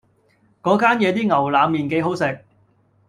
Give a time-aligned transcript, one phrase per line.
[0.63, 2.43] 嗰間嘢啲牛腩麵幾好食